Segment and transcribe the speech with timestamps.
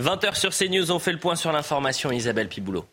[0.00, 2.12] 20h sur CNews, on fait le point sur l'information.
[2.12, 2.86] Isabelle Piboulot.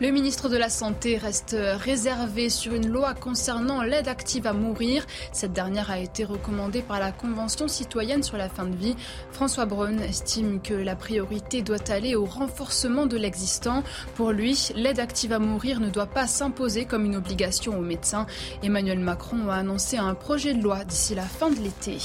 [0.00, 5.04] Le ministre de la Santé reste réservé sur une loi concernant l'aide active à mourir.
[5.30, 8.96] Cette dernière a été recommandée par la Convention citoyenne sur la fin de vie.
[9.30, 13.82] François Braun estime que la priorité doit aller au renforcement de l'existant.
[14.14, 18.26] Pour lui, l'aide active à mourir ne doit pas s'imposer comme une obligation aux médecins.
[18.62, 21.98] Emmanuel Macron a annoncé un projet de loi d'ici la fin de l'été.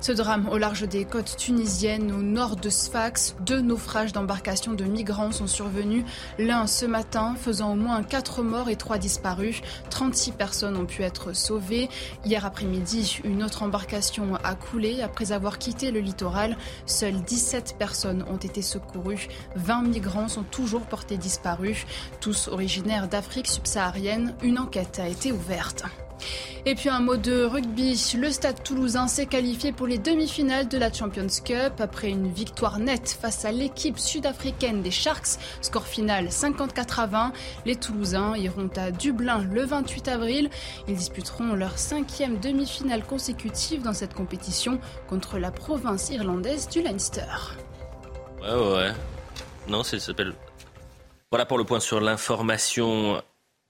[0.00, 4.84] Ce drame au large des côtes tunisiennes, au nord de Sfax, deux naufrages d'embarcations de
[4.84, 6.04] migrants sont survenus.
[6.38, 9.60] L'un ce matin, faisant au moins quatre morts et trois disparus.
[9.90, 11.88] 36 personnes ont pu être sauvées.
[12.24, 16.56] Hier après-midi, une autre embarcation a coulé après avoir quitté le littoral.
[16.86, 19.28] Seules 17 personnes ont été secourues.
[19.56, 21.86] 20 migrants sont toujours portés disparus.
[22.20, 25.84] Tous originaires d'Afrique subsaharienne, une enquête a été ouverte.
[26.66, 28.14] Et puis un mot de rugby.
[28.18, 32.78] Le Stade toulousain s'est qualifié pour les demi-finales de la Champions Cup après une victoire
[32.78, 35.38] nette face à l'équipe sud-africaine des Sharks.
[35.60, 37.32] Score final 54 à 20.
[37.66, 40.50] Les Toulousains iront à Dublin le 28 avril.
[40.88, 44.78] Ils disputeront leur cinquième demi-finale consécutive dans cette compétition
[45.08, 47.56] contre la province irlandaise du Leinster.
[48.42, 48.92] Ouais, ouais.
[49.68, 50.34] Non, ça s'appelle.
[51.30, 53.20] Voilà pour le point sur l'information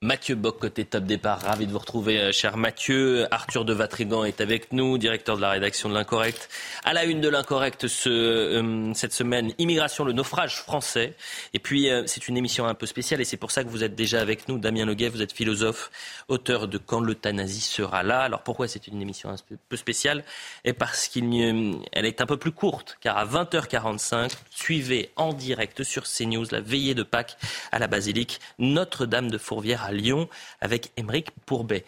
[0.04, 3.26] Mathieu Bock, côté top départ, ravi de vous retrouver, euh, cher Mathieu.
[3.30, 6.50] Arthur de Vatrigan est avec nous, directeur de la rédaction de l'Incorrect.
[6.84, 11.14] À la une de l'Incorrect euh, cette semaine, immigration, le naufrage français.
[11.54, 13.82] Et puis, euh, c'est une émission un peu spéciale et c'est pour ça que vous
[13.82, 14.58] êtes déjà avec nous.
[14.58, 15.90] Damien Leguet, vous êtes philosophe,
[16.28, 18.20] auteur de Quand l'euthanasie sera là.
[18.20, 19.36] Alors pourquoi c'est une émission un
[19.70, 20.22] peu spéciale?
[20.66, 26.02] Et parce qu'elle est un peu plus courte, car à 20h45, suivez en direct sur
[26.02, 27.38] CNews la veillée de Pâques
[27.72, 30.28] à la basilique Notre-Dame de Fourvière Lyon
[30.60, 31.84] avec Émeric Pourbet.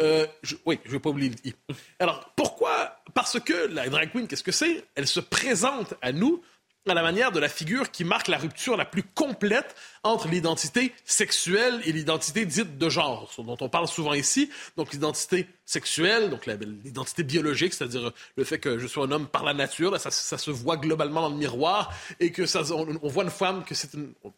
[0.00, 0.26] Euh,
[0.64, 1.54] oui, je ne vais pas oublier le I.
[1.98, 3.02] Alors, pourquoi?
[3.14, 4.84] Parce que la drag queen, qu'est-ce que c'est?
[4.94, 6.42] Elle se présente à nous
[6.90, 10.92] à la manière de la figure qui marque la rupture la plus complète entre l'identité
[11.04, 14.50] sexuelle et l'identité dite de genre, dont on parle souvent ici.
[14.76, 19.44] Donc l'identité sexuelle, donc l'identité biologique, c'est-à-dire le fait que je sois un homme par
[19.44, 23.30] la nature, ça, se voit globalement dans le miroir et que ça, on, voit une
[23.30, 23.90] femme que c'est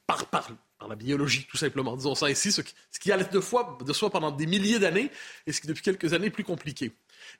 [0.06, 0.50] par, par
[0.88, 1.96] la biologie, tout simplement.
[1.96, 4.78] Disons ça ici, ce qui, ce qui allait de, fois, de soi pendant des milliers
[4.78, 5.10] d'années
[5.46, 6.92] et ce qui depuis quelques années est plus compliqué.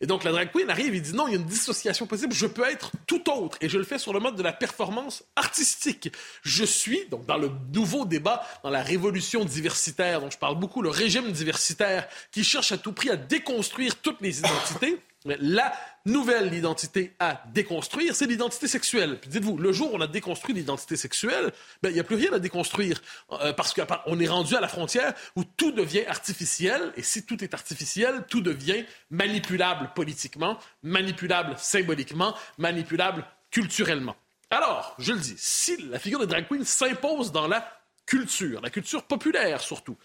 [0.03, 2.33] Et donc, la drag queen arrive et dit non, il y a une dissociation possible,
[2.33, 3.59] je peux être tout autre.
[3.61, 6.11] Et je le fais sur le mode de la performance artistique.
[6.43, 10.81] Je suis, donc, dans le nouveau débat, dans la révolution diversitaire, dont je parle beaucoup,
[10.81, 14.99] le régime diversitaire, qui cherche à tout prix à déconstruire toutes les identités.
[15.27, 15.75] La
[16.07, 19.19] nouvelle identité à déconstruire, c'est l'identité sexuelle.
[19.21, 21.53] Puis dites-vous, le jour où on a déconstruit l'identité sexuelle,
[21.83, 23.01] ben, il n'y a plus rien à déconstruire.
[23.33, 26.93] Euh, parce qu'on est rendu à la frontière où tout devient artificiel.
[26.97, 34.17] Et si tout est artificiel, tout devient manipulable politiquement, manipulable symboliquement, manipulable culturellement.
[34.51, 37.67] Alors, je le dis, si la figure de drag queen s'impose dans la
[38.07, 39.97] culture, la culture populaire surtout,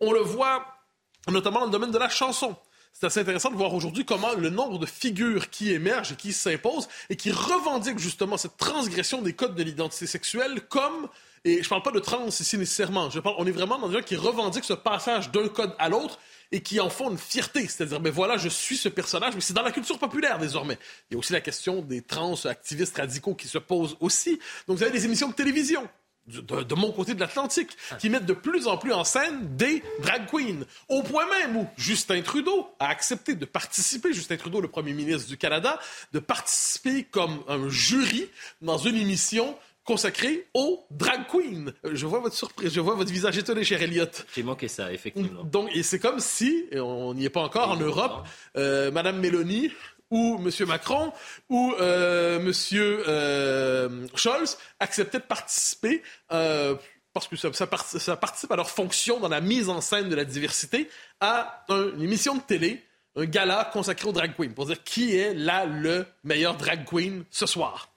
[0.00, 0.78] on le voit
[1.26, 2.56] notamment dans le domaine de la chanson.
[2.92, 6.88] C'est assez intéressant de voir aujourd'hui comment le nombre de figures qui émergent qui s'imposent
[7.10, 11.08] et qui revendiquent justement cette transgression des codes de l'identité sexuelle comme
[11.44, 13.10] et je parle pas de trans ici nécessairement.
[13.10, 15.88] Je parle, on est vraiment dans des gens qui revendiquent ce passage d'un code à
[15.88, 16.18] l'autre
[16.50, 17.66] et qui en font une fierté.
[17.68, 20.78] C'est-à-dire, ben voilà, je suis ce personnage, mais c'est dans la culture populaire désormais.
[21.10, 24.38] Il y a aussi la question des trans activistes radicaux qui se posent aussi.
[24.66, 25.88] Donc, vous avez des émissions de télévision
[26.28, 30.26] de, mon côté de l'Atlantique, qui mettent de plus en plus en scène des drag
[30.30, 30.64] queens.
[30.88, 35.28] Au point même où Justin Trudeau a accepté de participer, Justin Trudeau, le premier ministre
[35.28, 35.78] du Canada,
[36.12, 38.28] de participer comme un jury
[38.60, 41.72] dans une émission consacré aux drag queens.
[41.86, 44.04] Euh, je vois votre surprise, je vois votre visage étonné, cher Elliot.
[44.34, 45.44] J'ai manqué ça, effectivement.
[45.44, 48.26] Donc, et c'est comme si, et on n'y est pas encore en Europe,
[48.58, 49.70] euh, Madame Mélanie
[50.10, 51.12] ou Monsieur Macron
[51.48, 56.02] ou euh, Monsieur euh, Scholz acceptaient de participer
[56.32, 56.74] euh,
[57.12, 60.88] parce que ça, participe à leur fonction dans la mise en scène de la diversité
[61.20, 62.84] à une émission de télé,
[63.16, 67.24] un gala consacré aux drag queens pour dire qui est là le meilleur drag queen
[67.30, 67.90] ce soir.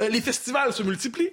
[0.00, 1.32] Les festivals se multiplient.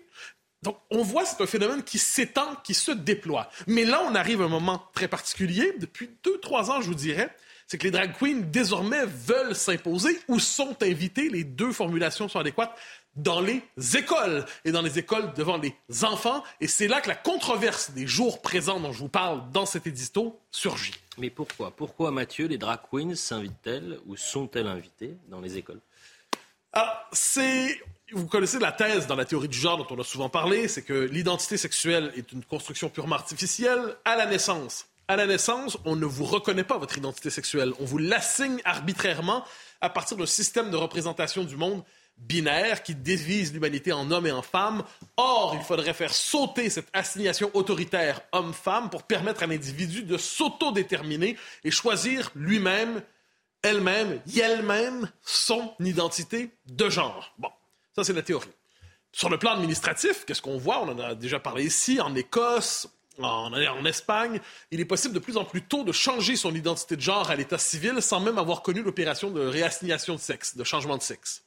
[0.63, 3.49] Donc, on voit, c'est un phénomène qui s'étend, qui se déploie.
[3.67, 5.73] Mais là, on arrive à un moment très particulier.
[5.77, 7.35] Depuis deux, trois ans, je vous dirais,
[7.67, 11.29] c'est que les drag queens, désormais, veulent s'imposer ou sont invités.
[11.29, 12.73] Les deux formulations sont adéquates
[13.15, 13.61] dans les
[13.95, 16.43] écoles et dans les écoles devant les enfants.
[16.61, 19.85] Et c'est là que la controverse des jours présents dont je vous parle dans cet
[19.85, 20.95] édito surgit.
[21.17, 21.71] Mais pourquoi?
[21.71, 25.79] Pourquoi, Mathieu, les drag queens s'invitent-elles ou sont-elles invitées dans les écoles?
[26.71, 27.79] Ah, c'est
[28.11, 30.81] vous connaissez la thèse dans la théorie du genre dont on a souvent parlé, c'est
[30.81, 34.87] que l'identité sexuelle est une construction purement artificielle à la naissance.
[35.07, 37.73] À la naissance, on ne vous reconnaît pas votre identité sexuelle.
[37.79, 39.43] On vous l'assigne arbitrairement
[39.81, 41.83] à partir d'un système de représentation du monde
[42.17, 44.83] binaire qui divise l'humanité en hommes et en femmes.
[45.17, 51.37] Or, il faudrait faire sauter cette assignation autoritaire homme-femme pour permettre à l'individu de s'autodéterminer
[51.63, 53.01] et choisir lui-même,
[53.61, 57.33] elle-même, elle-même son identité de genre.
[57.37, 57.49] Bon,
[57.95, 58.49] ça, c'est la théorie.
[59.11, 60.81] Sur le plan administratif, qu'est-ce qu'on voit?
[60.81, 62.87] On en a déjà parlé ici, en Écosse,
[63.19, 64.41] en, en, Espagne,
[64.71, 67.35] il est possible de plus en plus tôt de changer son identité de genre à
[67.35, 71.43] l'état civil sans même avoir connu l'opération de réassignation de sexe, de changement de sexe.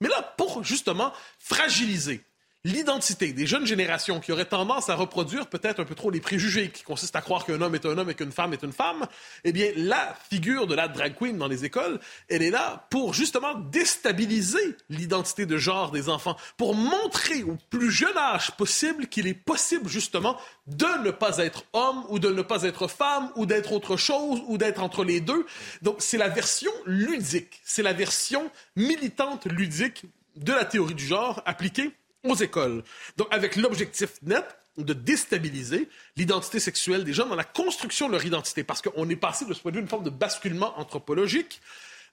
[0.00, 2.22] Mais là, pour justement fragiliser
[2.64, 6.70] l'identité des jeunes générations qui auraient tendance à reproduire peut-être un peu trop les préjugés
[6.70, 9.06] qui consistent à croire qu'un homme est un homme et qu'une femme est une femme,
[9.44, 13.12] eh bien, la figure de la drag queen dans les écoles, elle est là pour
[13.12, 19.26] justement déstabiliser l'identité de genre des enfants, pour montrer au plus jeune âge possible qu'il
[19.26, 23.44] est possible justement de ne pas être homme ou de ne pas être femme ou
[23.44, 25.44] d'être autre chose ou d'être entre les deux.
[25.82, 30.04] Donc, c'est la version ludique, c'est la version militante ludique
[30.36, 31.92] de la théorie du genre appliquée
[32.24, 32.82] aux écoles.
[33.16, 34.44] Donc, avec l'objectif net
[34.76, 39.16] de déstabiliser l'identité sexuelle des gens dans la construction de leur identité, parce qu'on est
[39.16, 41.60] passé de ce point de vue une forme de basculement anthropologique.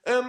[0.08, 0.22] Euh,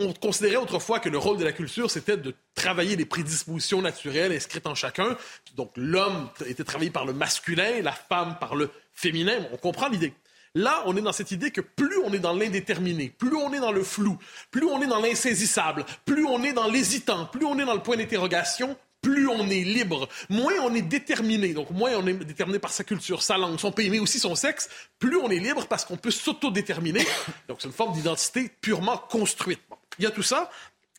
[0.00, 4.32] on considérait autrefois que le rôle de la culture, c'était de travailler les prédispositions naturelles
[4.32, 5.16] inscrites en chacun.
[5.54, 9.46] Donc, l'homme était travaillé par le masculin, la femme par le féminin.
[9.52, 10.12] On comprend l'idée.
[10.54, 13.58] Là, on est dans cette idée que plus on est dans l'indéterminé, plus on est
[13.58, 14.16] dans le flou,
[14.52, 17.82] plus on est dans l'insaisissable, plus on est dans l'hésitant, plus on est dans le
[17.82, 22.60] point d'interrogation, plus on est libre, moins on est déterminé, donc moins on est déterminé
[22.60, 24.68] par sa culture, sa langue, son pays, mais aussi son sexe,
[24.98, 27.04] plus on est libre parce qu'on peut s'autodéterminer.
[27.48, 29.60] Donc c'est une forme d'identité purement construite.
[29.98, 30.50] Il y a tout ça.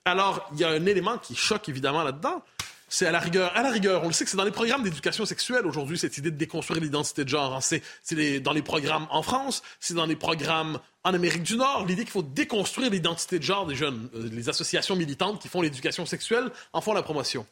[0.04, 2.44] Alors, il y a un élément qui choque évidemment là-dedans.
[2.88, 4.84] C'est à la rigueur, à la rigueur, on le sait que c'est dans les programmes
[4.84, 7.56] d'éducation sexuelle aujourd'hui, cette idée de déconstruire l'identité de genre.
[7.56, 7.62] Hein.
[7.62, 12.04] C'est dans les programmes en France, c'est dans les programmes en Amérique du Nord, l'idée
[12.04, 14.10] qu'il faut déconstruire l'identité de genre des jeunes.
[14.16, 17.46] Euh, les associations militantes qui font l'éducation sexuelle en font la promotion.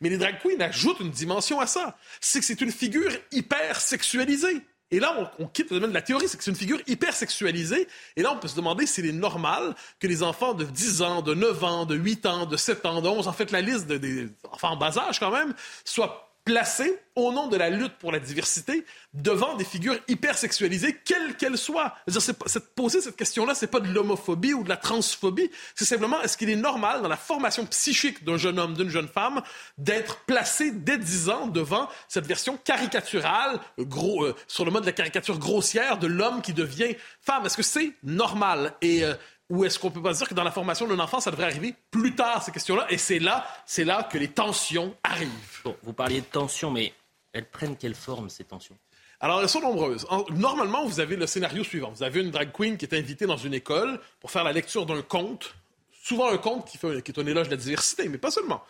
[0.00, 1.96] Mais les drag queens ajoutent une dimension à ça.
[2.20, 4.62] C'est que c'est une figure hyper sexualisée.
[4.92, 7.12] Et là, on, quitte le domaine de la théorie, c'est que c'est une figure hyper
[7.12, 7.88] sexualisée.
[8.14, 11.22] Et là, on peut se demander s'il est normal que les enfants de 10 ans,
[11.22, 13.88] de 9 ans, de 8 ans, de 7 ans, de 11, en fait, la liste
[13.88, 18.12] des enfants en bas âge quand même, soient placés au nom de la lutte pour
[18.12, 21.96] la diversité devant des figures hyper sexualisées, quelles qu'elles soient.
[22.06, 26.36] C'est poser cette question-là, c'est pas de l'homophobie ou de la transphobie, c'est simplement est-ce
[26.36, 29.42] qu'il est normal dans la formation psychique d'un jeune homme, d'une jeune femme,
[29.76, 34.86] d'être placé dès 10 ans devant cette version caricaturale, gros, euh, sur le mode de
[34.86, 37.44] la caricature grossière de l'homme qui devient femme?
[37.44, 38.74] Est-ce que c'est normal?
[38.82, 39.14] Et euh,
[39.48, 41.74] ou est-ce qu'on peut pas dire que dans la formation d'un enfant, ça devrait arriver
[41.90, 42.86] plus tard, ces questions-là?
[42.90, 45.30] Et c'est là, c'est là que les tensions arrivent.
[45.64, 46.92] Bon, vous parliez de tensions, mais
[47.32, 48.76] elles prennent quelle forme, ces tensions?
[49.20, 50.06] Alors, elles sont nombreuses.
[50.30, 51.90] Normalement, vous avez le scénario suivant.
[51.90, 54.84] Vous avez une drag queen qui est invitée dans une école pour faire la lecture
[54.84, 55.54] d'un conte,
[56.02, 58.62] souvent un conte qui, fait, qui est un éloge de la diversité, mais pas seulement.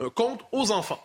[0.00, 1.02] Un conte aux enfants.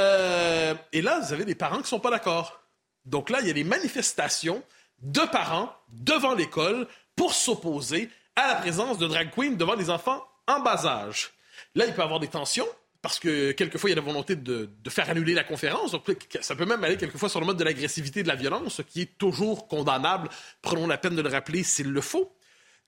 [0.00, 2.60] Euh, et là, vous avez des parents qui ne sont pas d'accord.
[3.04, 4.62] Donc là, il y a des manifestations
[5.02, 10.24] de parents devant l'école pour s'opposer à la présence de drag queen devant des enfants
[10.46, 11.32] en bas âge.
[11.74, 12.68] Là, il peut y avoir des tensions,
[13.02, 15.94] parce que quelquefois, il y a la volonté de, faire annuler la conférence.
[16.40, 18.82] Ça peut même aller quelquefois sur le mode de l'agressivité et de la violence, ce
[18.82, 20.28] qui est toujours condamnable.
[20.62, 22.32] Prenons la peine de le rappeler s'il le faut.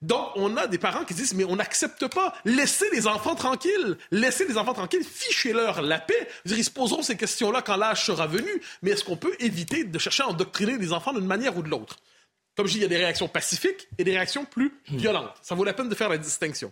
[0.01, 2.33] Donc, on a des parents qui disent, mais on n'accepte pas.
[2.45, 3.97] Laissez les enfants tranquilles.
[4.11, 5.03] Laissez les enfants tranquilles.
[5.03, 6.27] Fichez-leur la paix.
[6.45, 8.61] Ils se poseront ces questions-là quand l'âge sera venu.
[8.83, 11.69] Mais est-ce qu'on peut éviter de chercher à endoctriner les enfants d'une manière ou de
[11.69, 11.97] l'autre?
[12.55, 14.97] Comme je dis, il y a des réactions pacifiques et des réactions plus hmm.
[14.97, 15.35] violentes.
[15.41, 16.71] Ça vaut la peine de faire la distinction.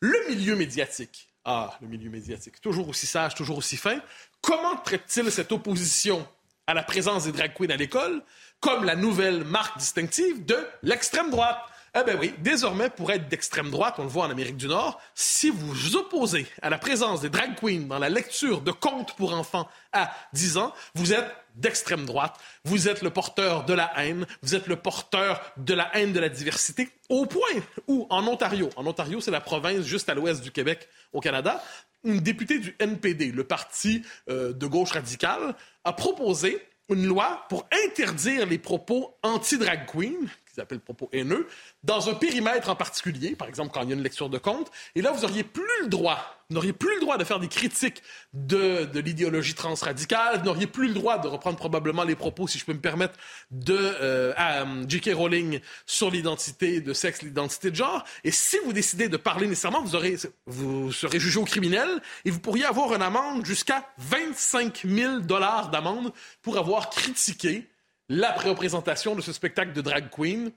[0.00, 1.28] Le milieu médiatique.
[1.44, 2.60] Ah, le milieu médiatique.
[2.60, 4.00] Toujours aussi sage, toujours aussi fin.
[4.40, 6.26] Comment traite-t-il cette opposition
[6.66, 8.22] à la présence des drag queens à l'école
[8.60, 11.58] comme la nouvelle marque distinctive de l'extrême droite?
[11.96, 15.00] Eh bien oui, désormais, pour être d'extrême droite, on le voit en Amérique du Nord,
[15.14, 19.14] si vous vous opposez à la présence des drag queens dans la lecture de contes
[19.14, 21.24] pour enfants à 10 ans, vous êtes
[21.54, 22.34] d'extrême droite,
[22.64, 26.18] vous êtes le porteur de la haine, vous êtes le porteur de la haine de
[26.18, 30.42] la diversité, au point où, en Ontario, en Ontario, c'est la province juste à l'ouest
[30.42, 31.62] du Québec au Canada,
[32.02, 37.68] une députée du NPD, le parti euh, de gauche radicale, a proposé une loi pour
[37.86, 41.46] interdire les propos anti-drag queen, qu'ils appellent propos haineux,
[41.82, 44.70] dans un périmètre en particulier, par exemple quand il y a une lecture de compte,
[44.94, 47.48] et là, vous n'auriez plus le droit, vous n'auriez plus le droit de faire des
[47.48, 52.46] critiques de, de l'idéologie transradicale, vous n'auriez plus le droit de reprendre probablement les propos,
[52.46, 53.14] si je peux me permettre,
[53.50, 55.10] de euh, euh J.K.
[55.14, 59.82] Rowling sur l'identité de sexe, l'identité de genre, et si vous décidez de parler nécessairement,
[59.82, 59.98] vous,
[60.46, 61.88] vous serez jugé au criminel,
[62.24, 67.68] et vous pourriez avoir une amende jusqu'à 25 000 dollars d'amende pour avoir critiqué
[68.08, 70.52] la pré-représentation de ce spectacle de drag queen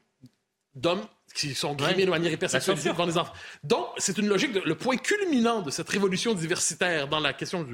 [0.76, 3.34] d'hommes qui sont grimés de manière hypersexualisée devant les enfants.
[3.64, 7.66] Donc, c'est une logique, le point culminant de cette révolution diversitaire dans la question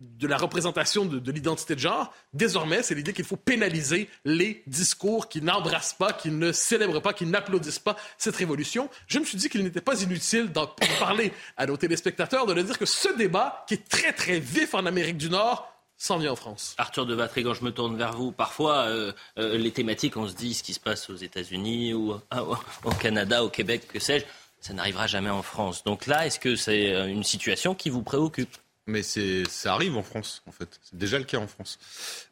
[0.00, 5.28] de la représentation de, l'identité de genre, désormais, c'est l'idée qu'il faut pénaliser les discours
[5.28, 8.88] qui n'embrassent pas, qui ne célèbrent pas, qui n'applaudissent pas cette révolution.
[9.08, 10.68] Je me suis dit qu'il n'était pas inutile d'en
[11.00, 14.74] parler à nos téléspectateurs, de leur dire que ce débat, qui est très, très vif
[14.74, 16.74] en Amérique du Nord, s'en vient en France.
[16.78, 18.30] Arthur de Vatrigan, je me tourne vers vous.
[18.30, 22.12] Parfois, euh, euh, les thématiques, on se dit ce qui se passe aux États-Unis ou
[22.12, 24.24] euh, au Canada, au Québec, que sais-je,
[24.60, 25.82] ça n'arrivera jamais en France.
[25.84, 28.56] Donc là, est-ce que c'est une situation qui vous préoccupe?
[28.86, 30.80] Mais ça arrive en France, en fait.
[30.82, 31.78] C'est déjà le cas en France.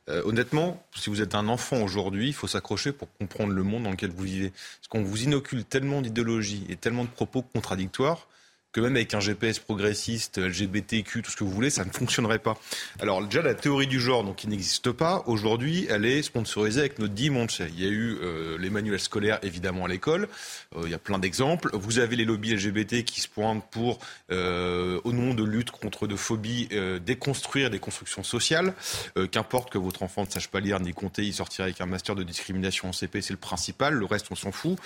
[0.09, 3.91] honnêtement, si vous êtes un enfant aujourd'hui, il faut s'accrocher pour comprendre le monde dans
[3.91, 4.51] lequel vous vivez.
[4.51, 8.27] Parce qu'on vous inocule tellement d'idéologies et tellement de propos contradictoires
[8.77, 12.39] que même avec un GPS progressiste, LGBTQ, tout ce que vous voulez, ça ne fonctionnerait
[12.39, 12.59] pas.
[13.01, 16.99] Alors déjà, la théorie du genre, donc qui n'existe pas, aujourd'hui, elle est sponsorisée avec
[16.99, 17.61] notre dimanche.
[17.61, 20.29] Il y a eu euh, les manuels scolaires, évidemment, à l'école.
[20.77, 21.71] Euh, il y a plein d'exemples.
[21.73, 23.99] Vous avez les lobbies LGBT qui se pointent pour,
[24.31, 26.69] euh, au nom de lutte contre de phobie,
[27.01, 28.75] déconstruire des constructions sociales.
[29.31, 32.15] Qu'importe que votre enfant ne sache pas lire ni compter, il sortira avec un master
[32.15, 33.95] de discrimination en CP, c'est le principal.
[33.95, 34.79] Le reste, on s'en fout.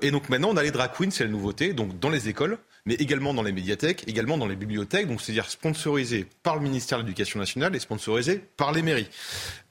[0.00, 1.72] et donc maintenant, on a les drag queens, c'est la nouveauté.
[1.72, 5.50] Donc dans les écoles, mais également dans les médiathèques, également dans les bibliothèques, donc c'est-à-dire
[5.50, 9.08] sponsorisé par le ministère de l'Éducation nationale et sponsorisé par les mairies.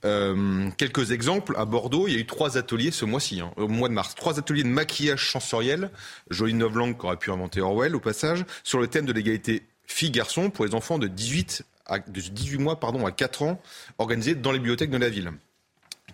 [0.04, 1.56] Euh, quelques exemples.
[1.58, 4.14] À Bordeaux, il y a eu trois ateliers ce mois-ci, hein, au mois de mars.
[4.14, 5.90] Trois ateliers de maquillage sensoriel,
[6.30, 10.66] jolie novlangue qu'aurait pu inventer Orwell au passage, sur le thème de l'égalité filles-garçons pour
[10.66, 13.62] les enfants de 18, à, de 18 mois pardon, à 4 ans,
[13.98, 15.32] organisés dans les bibliothèques de la ville.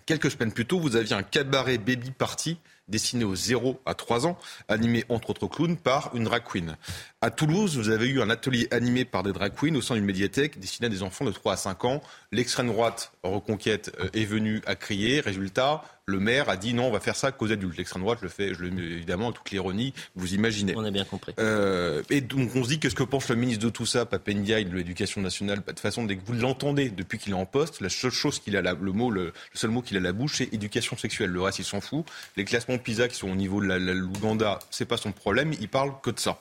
[0.06, 2.58] Quelques semaines plus tôt, vous aviez un cabaret baby party
[2.92, 6.76] destiné aux 0 à 3 ans, animé entre autres clowns par une drag queen.
[7.20, 10.04] À Toulouse, vous avez eu un atelier animé par des drag queens au sein d'une
[10.04, 12.02] médiathèque destinée à des enfants de 3 à 5 ans.
[12.32, 15.20] L'extrême droite Reconquête euh, est venue à crier.
[15.20, 17.78] Résultat, le maire a dit non, on va faire ça qu'aux adultes.
[17.78, 20.74] L'extrême droite le fait, je le mets évidemment, toute l'ironie, vous imaginez.
[20.76, 21.32] On a bien compris.
[21.38, 24.62] Euh, et donc on se dit, qu'est-ce que pense le ministre de tout ça, Papendia,
[24.64, 27.80] de l'Éducation nationale De toute façon, dès que vous l'entendez depuis qu'il est en poste,
[27.80, 30.38] la seule chose qu'il a, le mot, le, seul mot qu'il a à la bouche,
[30.38, 31.30] c'est éducation sexuelle.
[31.30, 32.04] Le reste, il s'en fout.
[32.36, 35.52] Les classements PISA qui sont au niveau de l'Ouganda, c'est pas son problème.
[35.60, 36.40] Il parle que de ça.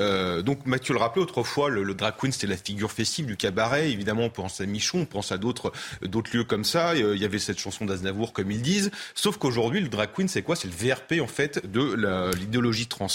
[0.00, 3.90] Euh, donc Mathieu le rappelait autrefois, le, drag queen c'était la figure festive du cabaret.
[3.90, 6.90] Évidemment, on pense à Michon, on pense à d'autres d'autres lieux comme ça.
[6.90, 8.90] Euh, il y avait cette chanson d'Aznavour, comme ils disent.
[9.14, 10.56] Sauf qu'aujourd'hui, le drag queen, c'est quoi?
[10.56, 13.08] C'est le VRP en fait de l'idéologie trans.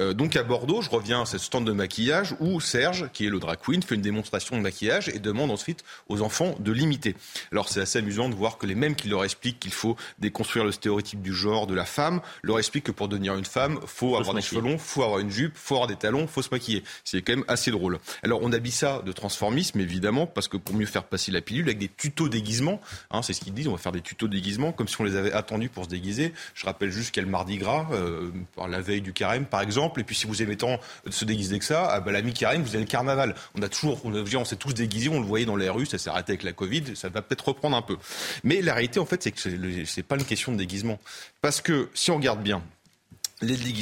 [0.00, 3.30] Euh, donc à Bordeaux, je reviens à ce stand de maquillage où Serge, qui est
[3.30, 7.16] le drag queen, fait une démonstration de maquillage et demande ensuite aux enfants de l'imiter.
[7.52, 10.64] Alors c'est assez amusant de voir que les mêmes qui leur expliquent qu'il faut déconstruire
[10.64, 14.10] le stéréotype du genre de la femme, leur expliquent que pour devenir une femme, faut,
[14.10, 16.50] faut avoir des cheveux longs, faut avoir une jupe, faut avoir des talons, faut se
[16.50, 16.84] maquiller.
[17.04, 17.98] C'est quand même assez drôle.
[18.22, 21.66] Alors on habille ça de transformisme évidemment parce que pour mieux faire passer la pilule
[21.66, 24.72] avec des tutos déguisement, hein, c'est ce qu'ils disent, on va faire des tutos déguisement
[24.72, 26.32] comme si on les avait attendus pour se déguiser.
[26.54, 28.30] Je rappelle juste qu'il y a le mardi gras, euh,
[28.68, 30.78] la veille du carême par exemple et puis si vous aimez tant
[31.08, 33.34] se déguiser que ça, ah bah, la mi-carême, vous avez le carnaval.
[33.54, 35.98] On a toujours, on, on s'est tous déguisés, on le voyait dans les rues, ça
[35.98, 37.96] s'est arrêté avec la Covid, ça va peut-être reprendre un peu.
[38.44, 39.40] Mais la réalité, en fait, c'est que
[39.86, 40.98] c'est pas une question de déguisement.
[41.40, 42.62] Parce que si on regarde bien,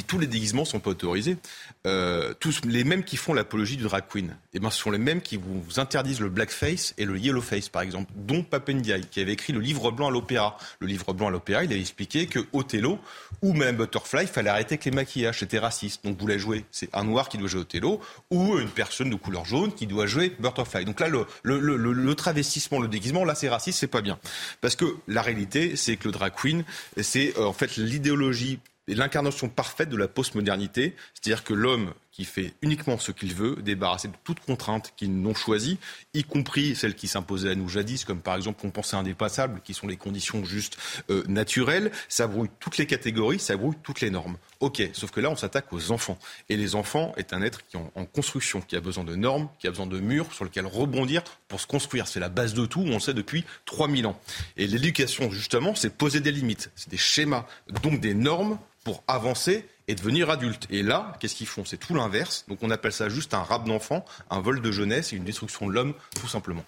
[0.07, 1.37] tous les déguisements sont pas autorisés.
[1.85, 4.97] Euh, tous les mêmes qui font l'apologie du drag queen, eh ben, ce sont les
[4.97, 9.33] mêmes qui vous, interdisent le blackface et le yellowface, par exemple, dont Papendiaï, qui avait
[9.33, 10.57] écrit le livre blanc à l'opéra.
[10.79, 12.99] Le livre blanc à l'opéra, il avait expliqué que Othello
[13.41, 16.03] ou Madame Butterfly, il fallait arrêter avec les maquillages, c'était raciste.
[16.03, 17.99] Donc vous la jouez, c'est un noir qui doit jouer Othello
[18.29, 20.85] ou une personne de couleur jaune qui doit jouer Butterfly.
[20.85, 24.19] Donc là, le, le, le, le travestissement, le déguisement, là, c'est raciste, c'est pas bien.
[24.61, 26.63] Parce que la réalité, c'est que le drag queen,
[27.01, 28.59] c'est euh, en fait l'idéologie
[28.95, 34.07] l'incarnation parfaite de la postmodernité, c'est-à-dire que l'homme qui fait uniquement ce qu'il veut, débarrassé
[34.07, 35.77] de toute contrainte qu'ils n'ont choisie,
[36.15, 39.75] y compris celles qui s'imposaient à nous jadis, comme par exemple qu'on pensait indépassables, qui
[39.75, 40.79] sont les conditions juste
[41.11, 44.37] euh, naturelles, ça brouille toutes les catégories, ça brouille toutes les normes.
[44.61, 46.17] Ok, sauf que là, on s'attaque aux enfants.
[46.49, 49.47] Et les enfants est un être qui est en, construction, qui a besoin de normes,
[49.59, 52.07] qui a besoin de murs sur lesquels rebondir pour se construire.
[52.07, 54.19] C'est la base de tout, on le sait depuis 3000 ans.
[54.55, 57.45] Et l'éducation, justement, c'est poser des limites, c'est des schémas,
[57.83, 60.67] donc des normes pour avancer et devenir adulte.
[60.69, 61.65] Et là, qu'est-ce qu'ils font?
[61.65, 62.45] C'est tout l'inverse.
[62.47, 65.67] Donc on appelle ça juste un rap d'enfant, un vol de jeunesse et une destruction
[65.67, 66.65] de l'homme, tout simplement.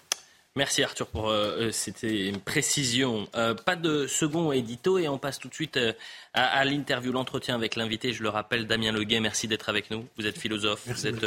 [0.56, 2.04] Merci Arthur pour euh, cette
[2.44, 3.28] précision.
[3.36, 5.92] Euh, pas de second édito et on passe tout de suite euh,
[6.34, 8.12] à, l'interview, l'entretien avec l'invité.
[8.12, 10.08] Je le rappelle, Damien Leguet, merci d'être avec nous.
[10.18, 11.24] Vous êtes philosophe, vous êtes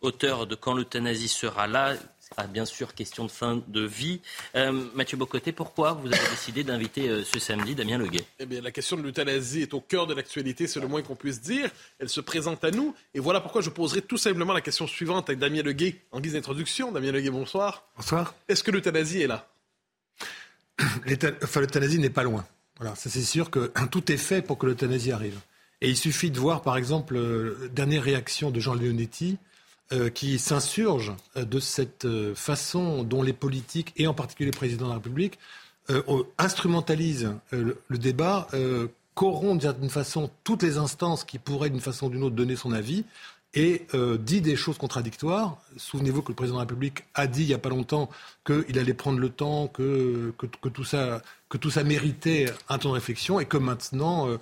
[0.00, 1.96] auteur de Quand l'euthanasie sera là
[2.34, 4.20] pas bien sûr question de fin de vie.
[4.54, 8.24] Euh, Mathieu Bocoté, pourquoi vous avez décidé d'inviter euh, ce samedi Damien Leguet?
[8.38, 11.16] Eh bien, la question de l'euthanasie est au cœur de l'actualité, c'est le moins qu'on
[11.16, 11.70] puisse dire.
[11.98, 12.94] Elle se présente à nous.
[13.14, 16.32] Et voilà pourquoi je poserai tout simplement la question suivante avec Damien Leguet en guise
[16.32, 16.92] d'introduction.
[16.92, 17.84] Damien Leguet, bonsoir.
[17.96, 18.34] Bonsoir.
[18.48, 19.48] Est-ce que l'euthanasie est là?
[21.42, 22.44] Enfin, l'euthanasie n'est pas loin.
[22.78, 25.38] Voilà, ça c'est sûr que tout est fait pour que l'euthanasie arrive.
[25.82, 29.38] Et il suffit de voir, par exemple, la euh, dernière réaction de Jean Leonetti,
[29.92, 34.56] euh, qui s'insurge euh, de cette euh, façon dont les politiques, et en particulier le
[34.56, 35.38] président de la République,
[36.38, 38.46] instrumentalisent le, débat,
[39.14, 42.70] corrompent d'une façon toutes les instances qui pourraient d'une façon ou d'une autre donner son
[42.72, 43.04] avis
[43.52, 43.88] et
[44.20, 45.58] dit des choses contradictoires.
[45.76, 48.08] Souvenez-vous que le président de la République a dit il n'y a pas longtemps
[48.46, 52.88] qu'il allait prendre le temps, que, que, tout ça, que tout ça méritait un temps
[52.88, 54.38] de réflexion et que maintenant euh,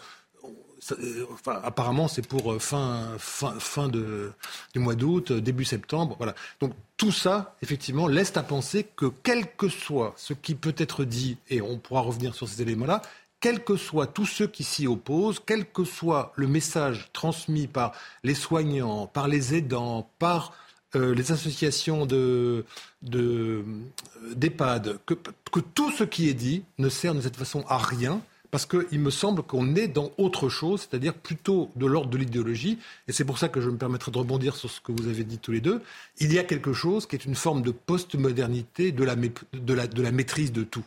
[1.47, 4.33] apparemment, c'est pour euh, fin, fin, fin du
[4.77, 6.17] mois d'août, euh, début septembre.
[6.19, 6.35] Voilà.
[6.61, 11.05] Donc tout ça, effectivement, laisse à penser que quel que soit ce qui peut être
[11.05, 13.03] dit, et on pourra revenir sur ces éléments-là,
[13.41, 17.93] quels que soient tous ceux qui s'y opposent, quel que soit le message transmis par
[18.23, 20.53] les soignants, par les aidants, par
[20.93, 22.65] les associations de,
[23.03, 28.67] d'EHPAD, que tout ce qui est dit ne sert de cette façon à rien parce
[28.67, 33.13] qu'il me semble qu'on est dans autre chose, c'est-à-dire plutôt de l'ordre de l'idéologie, et
[33.13, 35.39] c'est pour ça que je me permettrai de rebondir sur ce que vous avez dit
[35.39, 35.83] tous les deux.
[36.19, 40.13] Il y a quelque chose qui est une forme de postmodernité de la, de la,
[40.13, 40.85] maîtrise de tout.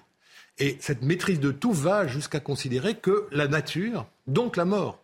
[0.59, 4.99] Et cette maîtrise de tout va jusqu'à considérer que la nature, donc la mort,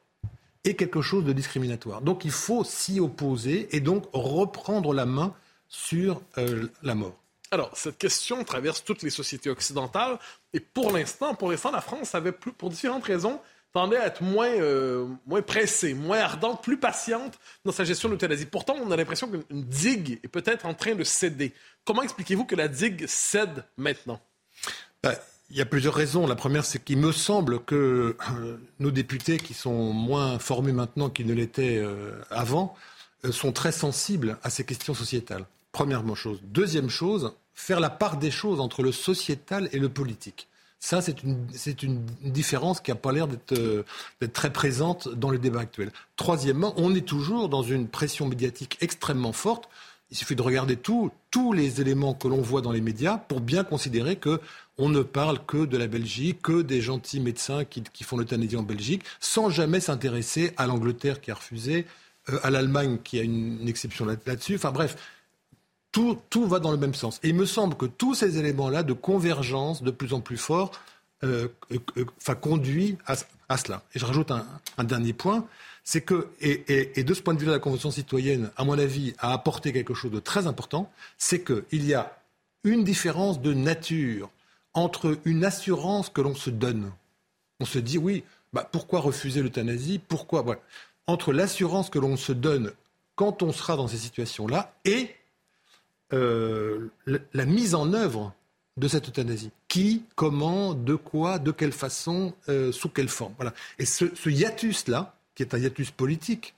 [0.65, 2.01] est quelque chose de discriminatoire.
[2.01, 5.33] Donc il faut s'y opposer et donc reprendre la main
[5.69, 7.18] sur euh, la mort.
[7.51, 10.19] Alors, cette question traverse toutes les sociétés occidentales.
[10.53, 13.39] Et pour l'instant, pour l'instant, la France avait, pour différentes raisons,
[13.73, 18.13] tendait à être moins, euh, moins pressée, moins ardente, plus patiente dans sa gestion de
[18.13, 18.45] l'euthanasie.
[18.45, 21.53] Pourtant, on a l'impression qu'une digue est peut-être en train de céder.
[21.85, 24.19] Comment expliquez-vous que la digue cède maintenant?
[25.03, 25.15] Ben,
[25.49, 26.27] Il y a plusieurs raisons.
[26.27, 31.09] La première, c'est qu'il me semble que euh, nos députés, qui sont moins formés maintenant
[31.09, 32.75] qu'ils ne l'étaient euh, avant,
[33.31, 35.45] sont très sensibles à ces questions sociétales.
[35.71, 36.39] Premièrement chose.
[36.43, 40.47] Deuxième chose, faire la part des choses entre le sociétal et le politique.
[40.79, 41.45] Ça, c'est une,
[41.83, 43.83] une, différence qui n'a pas l'air euh,
[44.21, 45.91] d'être très présente dans les débats actuels.
[46.15, 49.67] Troisièmement, on est toujours dans une pression médiatique extrêmement forte.
[50.09, 53.63] Il suffit de regarder tous les éléments que l'on voit dans les médias pour bien
[53.63, 54.39] considérer que
[54.77, 58.55] on ne parle que de la Belgique, que des gentils médecins qui, qui font l'euthanasie
[58.55, 61.85] en Belgique, sans jamais s'intéresser à l'Angleterre qui a refusé,
[62.29, 64.55] euh, à l'Allemagne qui a une, une exception là-dessus.
[64.55, 64.95] enfin bref,
[65.91, 67.19] tout, va dans le même sens.
[67.23, 70.71] Et il me semble que tous ces éléments-là de convergence de plus en plus forts
[71.23, 73.81] euh, euh, euh conduit à, cela.
[73.93, 75.45] Et je rajoute un, dernier point,
[75.83, 79.33] c'est que, et, de ce point de vue-là, la Convention citoyenne, à mon avis, a
[79.33, 82.15] apporté quelque chose de très important, c'est qu'il y a
[82.63, 84.29] une différence de nature
[84.73, 86.91] entre une assurance que l'on se donne.
[87.59, 88.23] On se dit, oui,
[88.53, 89.99] bah, pourquoi refuser l'euthanasie?
[89.99, 90.45] Pourquoi.
[91.07, 92.71] Entre l'assurance que l'on se donne
[93.15, 95.09] quand on sera dans ces situations-là et
[96.11, 96.89] euh,
[97.33, 98.33] la mise en œuvre
[98.77, 99.51] de cette euthanasie.
[99.67, 103.33] Qui, comment, de quoi, de quelle façon, euh, sous quelle forme.
[103.35, 103.53] Voilà.
[103.77, 106.55] Et ce, hiatus-là, qui est un hiatus politique,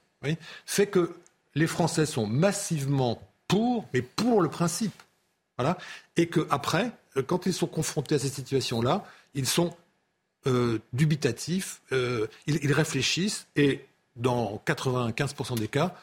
[0.66, 1.16] fait que
[1.56, 4.94] les Français sont massivement pour, mais pour le principe.
[6.16, 9.76] Et qu'après, euh, quand ils sont confrontés à ces situations-là, ils sont
[10.92, 11.84] dubitatifs,
[12.48, 13.86] ils, réfléchissent et
[14.16, 15.94] dans 95% des cas,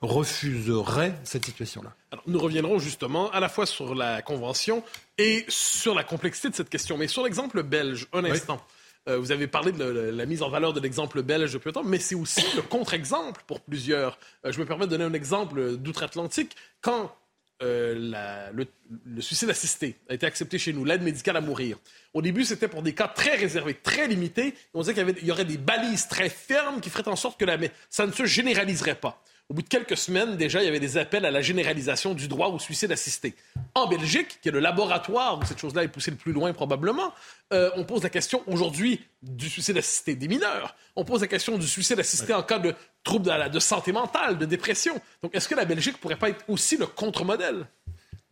[0.00, 1.92] refuserait cette situation-là.
[2.26, 4.82] Nous reviendrons justement à la fois sur la Convention
[5.18, 6.96] et sur la complexité de cette question.
[6.96, 8.64] Mais sur l'exemple belge, un instant.
[9.08, 11.98] Euh, vous avez parlé de la, mise en valeur de l'exemple belge depuis longtemps, mais
[11.98, 14.18] c'est aussi le contre-exemple pour plusieurs.
[14.44, 16.54] Euh, je me permets de donner un exemple d'outre-Atlantique.
[16.80, 17.14] Quand
[17.62, 18.66] le,
[19.04, 21.76] le, suicide assisté a été accepté chez nous, l'aide médicale à mourir.
[22.14, 24.54] Au début, c'était pour des cas très réservés, très limités.
[24.72, 27.44] On disait qu'il y, y, aurait des balises très fermes qui feraient en sorte que
[27.44, 27.58] la,
[27.90, 29.22] ça ne se généraliserait pas.
[29.50, 32.28] Au bout de quelques semaines, déjà, il y avait des appels à la généralisation du
[32.28, 33.34] droit au suicide assisté.
[33.74, 37.12] En Belgique, qui est le laboratoire où cette chose-là est poussée le plus loin probablement,
[37.52, 40.76] euh, on pose la question aujourd'hui du suicide assisté des mineurs.
[40.94, 44.46] On pose la question du suicide assisté en cas de troubles de, santé mentale, de
[44.46, 44.94] dépression.
[45.20, 47.66] Donc, est-ce que la Belgique pourrait pas être aussi le contre-modèle?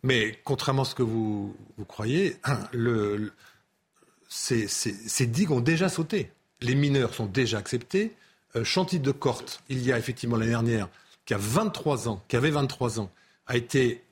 [0.04, 1.56] Mais contrairement à ce que vous,
[1.88, 2.36] croyez,
[4.28, 6.30] ces, digues ont déjà sauté.
[6.60, 8.12] Les mineurs sont déjà acceptés.
[8.54, 10.88] Euh, Chantilly de Corte, il y a effectivement l'année dernière,
[11.28, 13.10] qui a 23 ans, qui avait 23 ans,
[13.46, 14.02] a été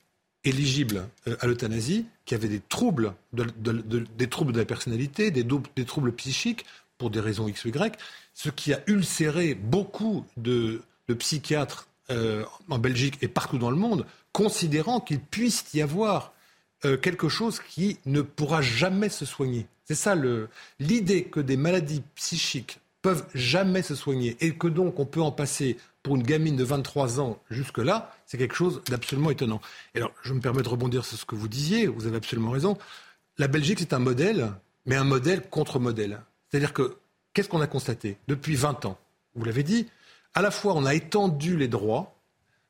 [0.44, 3.46] éligible euh, à l'euthanasie, qui avait des troubles de,
[4.54, 5.46] la personnalité, des,
[5.86, 6.66] troubles psychiques,
[6.98, 7.96] pour des raisons X ou Y,
[8.34, 10.82] ce qui a ulcéré beaucoup de,
[11.18, 16.34] psychiatres euh, en Belgique et partout dans le monde, considérant qu'il puisse y avoir
[17.02, 19.66] quelque chose qui ne pourra jamais se soigner.
[19.84, 20.14] C'est ça
[20.78, 25.32] l'idée que des maladies psychiques peuvent jamais se soigner et que donc on peut en
[25.32, 29.60] passer pour une gamine de 23 ans jusque-là, c'est quelque chose d'absolument étonnant.
[29.96, 32.78] Alors, je me permets de rebondir sur ce que vous disiez, vous avez absolument raison.
[33.38, 34.52] La Belgique, c'est un modèle,
[34.84, 36.20] mais un modèle contre modèle.
[36.48, 36.98] C'est-à-dire que,
[37.34, 38.98] qu'est-ce qu'on a constaté Depuis 20 ans,
[39.34, 39.88] vous l'avez dit,
[40.34, 42.14] à la fois on a étendu les droits,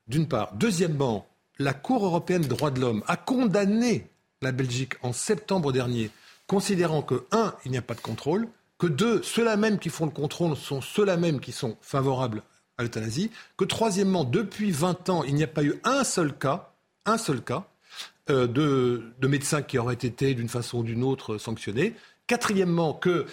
[0.08, 0.54] d'une part.
[0.54, 1.26] Deuxièmement,
[1.58, 4.08] la Cour européenne des droits de l'homme a condamné
[4.40, 6.10] la Belgique en septembre dernier
[6.46, 10.06] considérant que, un, il n'y a pas de contrôle, que deux, ceux-là même qui font
[10.06, 12.42] le contrôle sont ceux-là même qui sont favorables
[12.78, 16.72] à l'euthanasie, que troisièmement, depuis 20 ans, il n'y a pas eu un seul cas,
[17.04, 17.66] un seul cas,
[18.28, 21.94] euh, de, médecins qui auraient été d'une façon ou d'une autre sanctionnés.
[22.26, 23.26] Quatrièmement, que,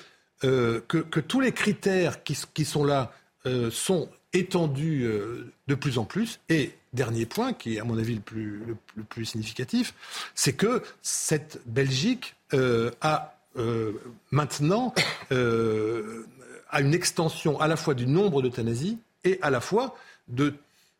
[0.43, 3.11] euh, que, tous les critères qui, qui sont là
[3.47, 5.07] euh, sont étendus
[5.67, 6.39] de plus en plus.
[6.49, 8.63] Et dernier point, qui est à mon avis le plus,
[8.95, 9.93] le plus significatif,
[10.33, 12.35] c'est que cette Belgique
[13.01, 13.37] a
[14.31, 14.93] maintenant
[16.69, 19.95] à une extension à la fois du nombre d'euthanasies et à la fois
[20.27, 20.53] de,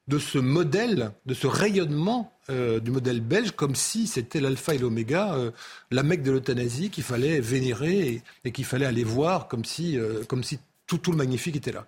[0.08, 5.38] de ce modèle, de ce rayonnement du modèle belge, comme si c'était l'alpha et l'oméga,
[5.92, 10.44] la mecque de l'euthanasie qu'il fallait vénérer et, qu'il fallait aller voir comme si, comme
[10.44, 11.86] si tout, tout, le magnifique était là.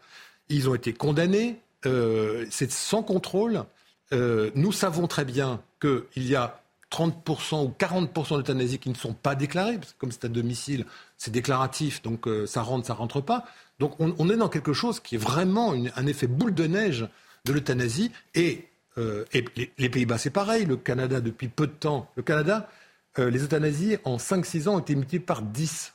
[0.48, 3.66] Ils ont été condamnés, c'est sans contrôle.
[4.14, 9.36] nous savons très bien qu'il y a 30% ou 40% d'euthanasie qui ne sont pas
[9.36, 10.86] déclarées, parce que comme c'est à domicile,
[11.18, 13.46] c'est déclaratif, donc euh, ça rentre, ça rentre pas.
[13.80, 17.08] Donc on, est dans quelque chose qui est vraiment un effet boule de neige
[17.44, 18.12] de l'euthanasie.
[18.34, 19.26] Et, euh,
[19.78, 20.66] les, Pays-Bas, c'est pareil.
[20.66, 22.70] Le Canada, depuis peu de temps, le Canada,
[23.20, 25.94] euh, les euthanasies en 5-6 ans ont été multipliées par 10.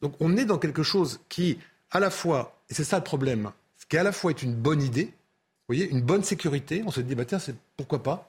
[0.00, 1.58] Donc on est dans quelque chose qui,
[1.90, 4.54] à la fois, et c'est ça le problème, ce qui à la fois est une
[4.54, 5.12] bonne idée,
[5.68, 8.27] voyez, une bonne sécurité, on se dit, bah, tiens, c'est, pourquoi pas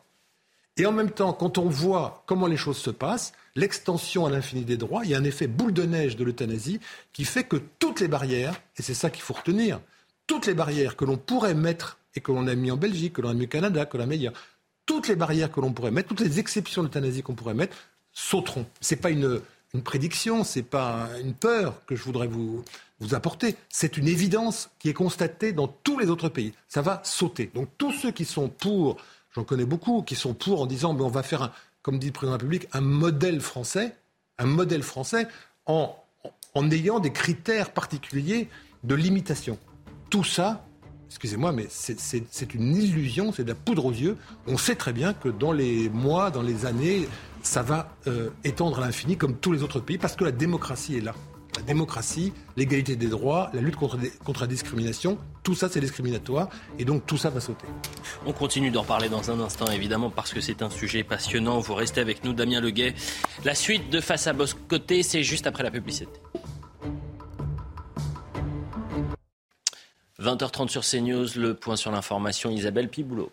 [0.80, 4.63] et en même temps, quand on voit comment les choses se passent, l'extension à l'infini
[4.63, 6.80] des droits, il y a un effet boule de neige de l'euthanasie
[7.12, 9.82] qui fait que toutes les barrières, et c'est ça qu'il faut retenir,
[10.26, 13.22] toutes les barrières que l'on pourrait mettre et que l'on a mis en Belgique, que
[13.22, 14.34] l'on a mis au Canada, que l'on a mis ailleurs,
[14.86, 17.76] toutes les barrières que l'on pourrait mettre, toutes les exceptions d'euthanasie qu'on pourrait mettre,
[18.13, 18.65] sauteront.
[18.80, 19.42] Ce n'est pas une,
[19.74, 22.63] une prédiction, ce n'est pas une peur que je voudrais vous,
[23.00, 23.56] vous apporter.
[23.70, 26.54] C'est une évidence qui est constatée dans tous les autres pays.
[26.68, 27.52] Ça va sauter.
[27.54, 28.98] Donc tous ceux qui sont pour
[29.36, 32.08] j'en connais beaucoup, qui sont pour en disant mais on va faire, un, comme dit
[32.08, 33.96] le président de la République, un modèle français,
[34.38, 35.28] un modèle français
[35.65, 35.96] en,
[36.72, 38.50] ayant des critères particuliers
[38.84, 39.58] de limitation.
[40.10, 40.65] Tout ça,
[41.08, 44.18] excusez-moi, mais c'est une illusion, c'est de la poudre aux yeux.
[44.48, 47.08] On sait très bien que dans les mois, dans les années,
[47.44, 50.98] ça va euh, étendre à l'infini comme tous les autres pays, parce que la démocratie
[50.98, 51.13] est là
[51.55, 53.97] la démocratie, l'égalité des droits, la lutte contre,
[54.41, 57.65] la discrimination, tout ça c'est discriminatoire et donc tout ça va sauter.
[58.25, 61.59] On continue d'en parler dans un instant évidemment parce que c'est un sujet passionnant.
[61.59, 62.93] Vous restez avec nous Damien Leguet.
[63.43, 64.33] La suite de Face à
[64.67, 66.12] Côté, c'est juste après la publicité.
[70.21, 73.31] 20h30 sur CNews, le point sur l'information, Isabelle Piboulot.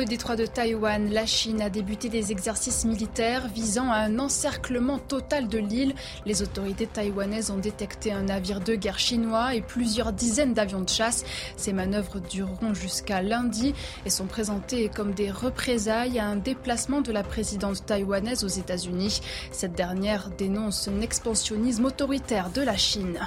[0.00, 4.98] Le détroit de Taïwan, la Chine a débuté des exercices militaires visant à un encerclement
[4.98, 5.94] total de l'île.
[6.24, 10.88] Les autorités taïwanaises ont détecté un navire de guerre chinois et plusieurs dizaines d'avions de
[10.88, 11.22] chasse.
[11.58, 13.74] Ces manœuvres dureront jusqu'à lundi
[14.06, 19.20] et sont présentées comme des représailles à un déplacement de la présidente taïwanaise aux États-Unis.
[19.52, 23.20] Cette dernière dénonce un expansionnisme autoritaire de la Chine.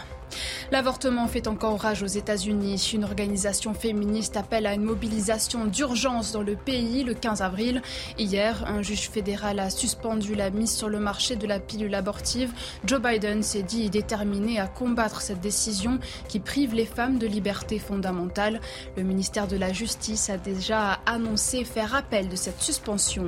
[0.72, 2.92] L'avortement fait encore rage aux États-Unis.
[2.94, 7.82] Une organisation féministe appelle à une mobilisation d'urgence dans le pays le 15 avril.
[8.18, 12.52] Hier, un juge fédéral a suspendu la mise sur le marché de la pilule abortive.
[12.86, 17.80] Joe Biden s'est dit déterminé à combattre cette décision qui prive les femmes de liberté
[17.80, 18.62] fondamentale.
[18.98, 23.28] Le ministère de la Justice a déjà annoncé faire appel de cette suspension.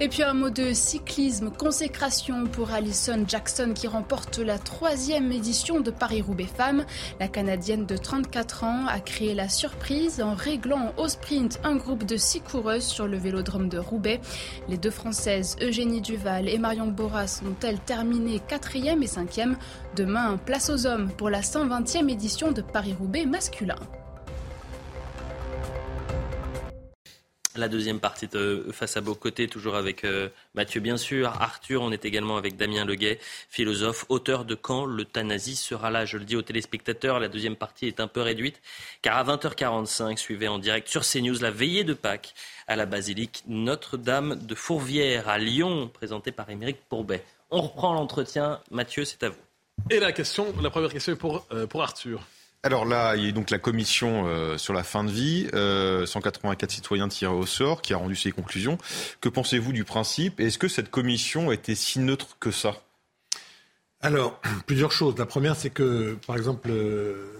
[0.00, 5.80] Et puis un mot de cyclisme, consécration pour Alison Jackson qui remporte la troisième édition
[5.80, 6.86] de Paris-Roubaix Femmes.
[7.18, 12.04] La Canadienne de 34 ans a créé la surprise en réglant au sprint un groupe
[12.04, 14.20] de six coureuses sur le vélodrome de Roubaix.
[14.68, 19.56] Les deux Françaises, Eugénie Duval et Marion Boras, ont-elles terminé quatrième et cinquième?
[19.96, 23.80] Demain, place aux hommes pour la 120e édition de Paris-Roubaix masculin.
[27.58, 31.82] La deuxième partie de Face à beau côtés, toujours avec euh, Mathieu bien sûr, Arthur,
[31.82, 33.18] on est également avec Damien Leguet,
[33.50, 36.04] philosophe, auteur de Quand l'euthanasie sera là.
[36.04, 38.62] Je le dis aux téléspectateurs, la deuxième partie est un peu réduite,
[39.02, 42.32] car à 20h45, suivez en direct sur CNews la veillée de Pâques
[42.68, 47.24] à la basilique Notre-Dame de Fourvière à Lyon, présentée par Émeric Pourbet.
[47.50, 48.60] On reprend l'entretien.
[48.70, 49.90] Mathieu, c'est à vous.
[49.90, 52.22] Et la question, la première question est pour, euh, pour Arthur.
[52.68, 55.54] Alors là, il y a donc la commission euh, sur la fin de vie, 184
[55.54, 58.76] euh, citoyens tirés au sort, qui a rendu ses conclusions.
[59.22, 62.82] Que pensez-vous du principe Est-ce que cette commission était si neutre que ça
[64.00, 65.16] alors, plusieurs choses.
[65.18, 67.32] La première, c'est que, par exemple, euh,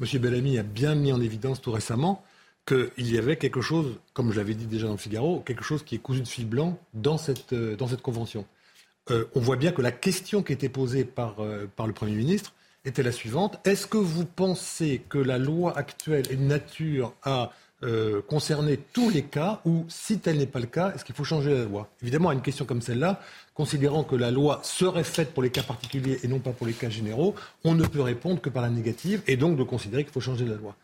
[0.00, 0.20] M.
[0.20, 2.24] Bellamy a bien mis en évidence tout récemment
[2.66, 5.84] qu'il y avait quelque chose, comme je l'avais dit déjà dans le Figaro, quelque chose
[5.84, 7.54] qui est cousu de fil blanc dans cette,
[8.02, 8.44] convention.
[9.10, 13.12] on voit bien que la question qui était posée par le Premier ministre, était la
[13.12, 13.58] suivante.
[13.64, 19.10] Est-ce que vous pensez que la loi actuelle est de nature à euh, concerner tous
[19.10, 21.88] les cas ou, si tel n'est pas le cas, est-ce qu'il faut changer la loi?
[22.02, 23.20] Évidemment, à une question comme celle-là,
[23.52, 26.72] considérant que la loi serait faite pour les cas particuliers et non pas pour les
[26.72, 30.12] cas généraux, on ne peut répondre que par la négative et donc de considérer qu'il
[30.12, 30.76] faut changer la loi.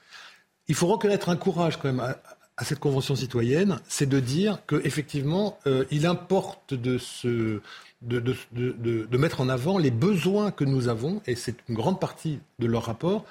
[0.69, 2.15] Il faut reconnaître un courage quand même
[2.64, 7.61] cette convention citoyenne, c'est de dire qu'effectivement, euh, il importe de se
[8.03, 12.66] de, mettre en avant les besoins que nous avons, et c'est une grande partie de
[12.66, 13.25] leur rapport,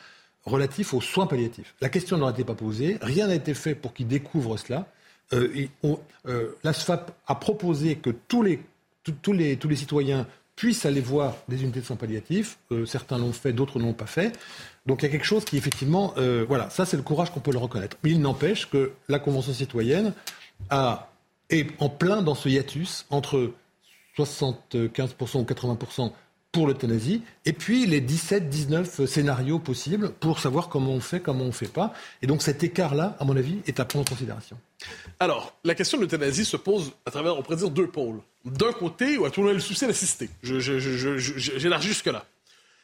[0.46, 1.76] relatif aux soins palliatifs.
[1.82, 4.88] La question n'aurait été pas posée, rien n'a été fait pour qu'ils découvrent cela.
[5.34, 5.68] Euh,
[6.28, 8.62] euh, L'ASFAP a proposé que tous les,
[9.22, 12.58] tous, les, tous les citoyens puissent aller voir des unités de soins palliatifs.
[12.72, 14.34] Euh, certains l'ont fait, d'autres ne l'ont pas fait.
[14.86, 16.14] Donc il y a quelque chose qui, effectivement,
[16.48, 17.98] voilà, ça c'est le courage qu'on peut le reconnaître.
[18.04, 20.14] Mais il n'empêche que la Convention citoyenne
[20.70, 21.10] a,
[21.50, 23.52] est en plein dans ce hiatus entre
[24.18, 26.12] 75% ou 80%
[26.52, 31.48] pour l'euthanasie, et puis les 17-19 scénarios possibles pour savoir comment on fait, comment on
[31.48, 31.94] ne fait pas.
[32.24, 34.58] Et donc cet écart-là, à mon avis, est à prendre en considération.
[35.20, 38.22] Alors, la question de l'euthanasie se pose à travers, on pourrait dire, deux pôles.
[38.46, 40.28] D'un côté, où à tout le monde le souci d'assister.
[40.42, 42.26] J'élargis jusque-là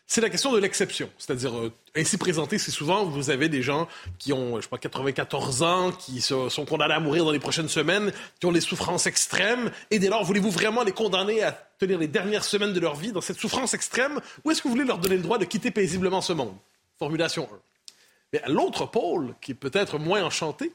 [0.08, 1.10] c'est la question de l'exception.
[1.18, 3.88] C'est-à-dire, euh, ainsi présenté, c'est souvent, vous avez des gens
[4.20, 8.12] qui ont, je pas, 94 ans, qui sont condamnés à mourir dans les prochaines semaines,
[8.40, 12.08] qui ont des souffrances extrêmes, et dès lors, voulez-vous vraiment les condamner à tenir les
[12.08, 15.00] dernières semaines de leur vie dans cette souffrance extrême, ou est-ce que vous voulez leur
[15.00, 16.56] donner le droit de quitter paisiblement ce monde?
[17.00, 17.58] Formulation 1.
[18.34, 20.72] Mais à l'autre pôle, qui est peut-être moins enchanté,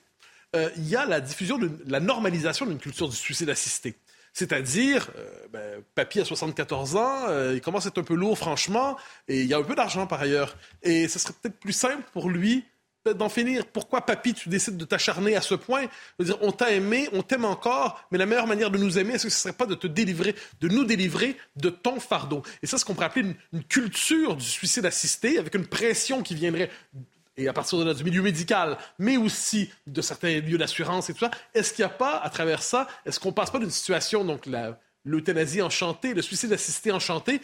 [0.57, 3.95] euh, il y a la diffusion de la normalisation d'une culture du suicide assisté.
[4.33, 8.38] C'est-à-dire, euh, ben, Papy a 74 ans, euh, il commence à être un peu lourd,
[8.38, 8.97] franchement,
[9.29, 10.57] et il y a un peu d'argent par ailleurs.
[10.83, 12.64] Et ce serait peut-être plus simple pour lui
[13.14, 13.66] d'en finir.
[13.66, 15.87] Pourquoi, Papy, tu décides de t'acharner à ce point?
[16.40, 19.31] On t'a aimé, on t'aime encore, mais la meilleure manière de nous aimer, est-ce que
[19.31, 22.43] ce ne serait pas de te délivrer, de nous délivrer de ton fardeau?
[22.62, 26.23] Et ça, c'est ce qu'on pourrait appeler une culture du suicide assisté, avec une pression
[26.23, 26.71] qui viendrait
[27.37, 31.14] et à partir de là, du milieu médical, mais aussi de certains lieux d'assurance et
[31.14, 33.71] tout ça, est-ce qu'il n'y a pas, à travers ça, est-ce qu'on passe pas d'une
[33.71, 34.49] situation, donc
[35.05, 37.40] l'euthanasie enchantée, le suicide assisté enchanté,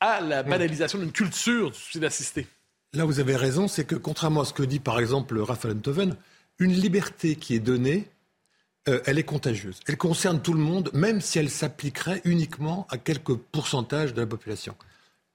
[0.00, 2.46] à la banalisation d'une culture du suicide assisté?
[2.92, 6.16] Là, vous avez raison, c'est que contrairement à ce que dit par exemple Raphaël Enthoven,
[6.58, 8.08] une liberté qui est donnée,
[8.88, 9.78] euh, elle est contagieuse.
[9.86, 14.26] Elle concerne tout le monde, même si elle s'appliquerait uniquement à quelques pourcentages de la
[14.26, 14.74] population.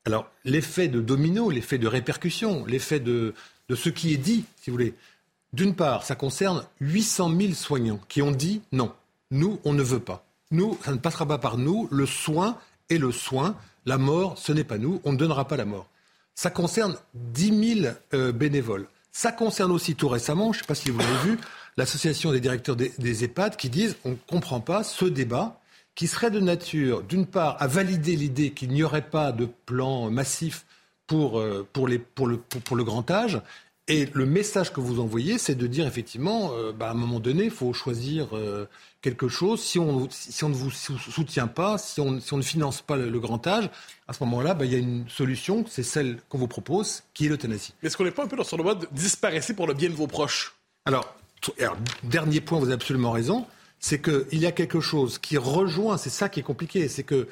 [0.05, 3.33] Alors, l'effet de domino, l'effet de répercussion, l'effet de,
[3.69, 4.93] de ce qui est dit, si vous voulez.
[5.53, 8.91] D'une part, ça concerne 800 000 soignants qui ont dit non,
[9.31, 10.25] nous, on ne veut pas.
[10.51, 11.87] Nous, ça ne passera pas par nous.
[11.91, 12.57] Le soin
[12.89, 13.55] est le soin.
[13.85, 15.01] La mort, ce n'est pas nous.
[15.03, 15.87] On ne donnera pas la mort.
[16.35, 18.87] Ça concerne 10 000 euh, bénévoles.
[19.11, 21.39] Ça concerne aussi tout récemment, je ne sais pas si vous l'avez vu,
[21.77, 25.57] l'association des directeurs des, des EHPAD qui disent on ne comprend pas ce débat
[25.95, 30.11] qui serait de nature, d'une part, à valider l'idée qu'il n'y aurait pas de plan
[30.11, 30.65] massif
[31.07, 33.41] pour, euh, pour, les, pour, le, pour, le grand âge,
[33.87, 37.19] Et le message que vous envoyez, c'est de dire effectivement, euh, bah, à un moment
[37.19, 38.65] donné, il faut choisir euh,
[39.01, 39.61] quelque chose.
[39.61, 42.95] Si on, si on ne vous soutient pas, si on, si on ne finance pas
[42.95, 43.69] le, grand âge,
[44.07, 47.27] à ce moment-là, bah, il y a une solution, c'est celle qu'on vous propose, qui
[47.27, 47.73] est l'euthanasie.
[47.81, 49.95] Mais est-ce qu'on n'est pas un peu dans ce mode disparaissez pour le bien de
[49.95, 50.55] vos proches?
[50.85, 51.15] Alors,
[51.59, 53.45] alors, dernier point, vous avez absolument raison,
[53.79, 57.27] c'est qu'il y a quelque chose qui rejoint, c'est ça qui est compliqué, c'est que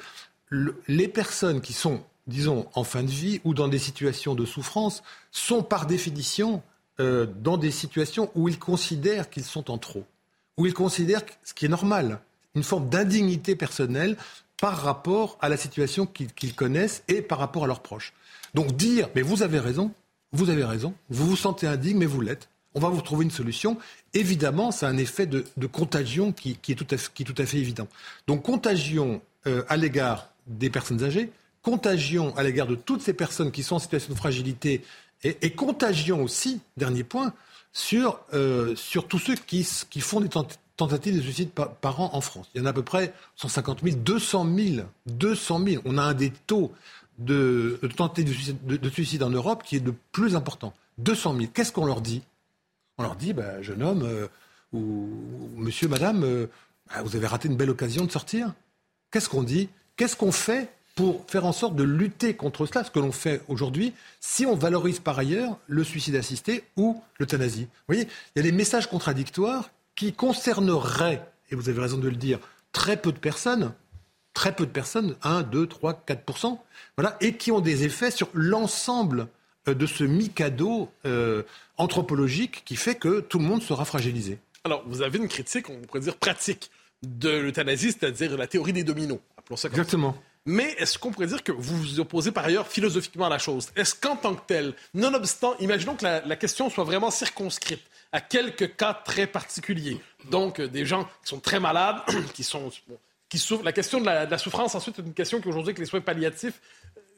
[0.86, 5.02] les personnes qui sont disons, en fin de vie ou dans des situations de souffrance,
[5.30, 6.62] sont par définition
[7.00, 10.04] euh, dans des situations où ils considèrent qu'ils sont en trop,
[10.56, 12.20] où ils considèrent ce qui est normal,
[12.54, 14.16] une forme d'indignité personnelle
[14.60, 18.12] par rapport à la situation qu'ils connaissent et par rapport à leurs proches.
[18.54, 19.90] Donc dire, mais vous avez raison,
[20.32, 22.48] vous avez raison, vous vous sentez indigne, mais vous l'êtes.
[22.76, 23.78] On va vous trouver une solution.
[24.14, 26.86] Évidemment, c'est un effet de, contagion qui, est tout
[27.38, 27.88] à fait, évident.
[28.26, 31.30] Donc contagion euh, à l'égard des personnes âgées,
[31.64, 34.84] contagion à l'égard de toutes ces personnes qui sont en situation de fragilité
[35.24, 37.32] et, contagion aussi, dernier point,
[37.72, 42.50] sur, euh, sur tous ceux qui, font des tentatives de suicide par, an en France.
[42.54, 45.82] Il y en a à peu près 150 000, 200 000, 200 000.
[45.86, 46.72] On a un des taux
[47.18, 50.74] de, de tentatives de suicide, en Europe qui est le plus important.
[50.98, 51.46] 200 000.
[51.54, 52.22] Qu'est-ce qu'on leur dit?
[52.98, 54.28] On leur dit, bah, jeune homme euh,
[54.74, 55.08] ou,
[55.56, 56.46] monsieur, madame, euh,
[56.88, 58.52] bah, vous avez raté une belle occasion de sortir.
[59.10, 59.70] Qu'est-ce qu'on dit?
[59.96, 63.42] Qu'est-ce qu'on fait pour faire en sorte de lutter contre cela, ce que l'on fait
[63.48, 67.62] aujourd'hui, si on valorise par ailleurs le suicide assisté ou l'euthanasie.
[67.64, 72.08] Vous voyez, il y a des messages contradictoires qui concerneraient, et vous avez raison de
[72.08, 72.38] le dire,
[72.72, 73.72] très peu de personnes,
[74.34, 76.58] très peu de personnes, 1, 2, 3, 4
[76.96, 79.28] voilà, et qui ont des effets sur l'ensemble
[79.68, 81.42] euh, de ce mikado euh,
[81.76, 84.38] anthropologique qui fait que tout le monde sera fragilisé.
[84.64, 86.70] Alors, vous avez une critique, on pourrait dire pratique,
[87.02, 89.18] de l'euthanasie, c'est-à-dire la théorie des dominos.
[89.36, 90.16] Appelons ça comme Exactement.
[90.46, 93.68] Mais est-ce qu'on pourrait dire que vous vous opposez par ailleurs philosophiquement à la chose?
[93.76, 98.76] Est-ce qu'en tant que tel, nonobstant, imaginons que la, question soit vraiment circonscrite à quelques
[98.76, 101.96] cas très particuliers, donc euh, des gens qui sont très malades,
[102.34, 102.70] qui sont...
[103.28, 103.64] qui souffrent.
[103.64, 106.60] La question de la, souffrance, ensuite, est une question qui aujourd'hui, avec les soins palliatifs,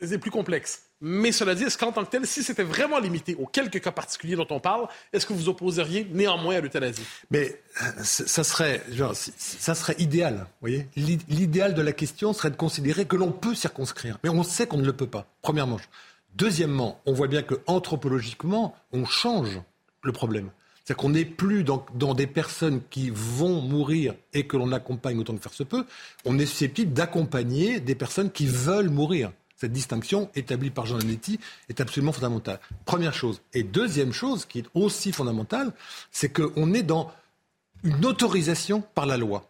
[0.02, 0.82] c'est plus complexe.
[1.00, 3.92] Mais cela dit, est-ce qu'en tant que tel, si c'était vraiment limité aux quelques cas
[3.92, 7.04] particuliers dont on parle, est-ce que vous opposeriez néanmoins à l'euthanasie?
[7.30, 8.82] Mais euh, ça serait,
[9.36, 10.46] ça serait idéal.
[10.60, 14.66] Voyez, l'idéal de la question serait de considérer que l'on peut circonscrire, mais on sait
[14.66, 15.26] qu'on ne le peut pas.
[15.42, 15.78] Premièrement.
[16.34, 19.60] Deuxièmement, on voit bien que anthropologiquement, on change
[20.02, 20.50] le problème.
[20.84, 25.18] C'est-à-dire qu'on n'est plus dans, dans, des personnes qui vont mourir et que l'on accompagne
[25.18, 25.84] autant que faire se peut.
[26.24, 29.32] On est susceptible d'accompagner des personnes qui veulent mourir.
[29.56, 32.60] Cette distinction établie par Jean Lanetti est absolument fondamentale.
[32.84, 33.40] Première chose.
[33.54, 35.72] Et deuxième chose qui est aussi fondamentale,
[36.10, 37.10] c'est qu'on est dans
[37.82, 39.48] une autorisation par la loi.